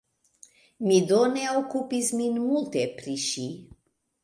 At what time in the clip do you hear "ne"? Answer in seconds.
1.35-1.43